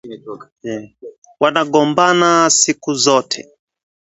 [1.39, 3.39] Wanagombana siku zote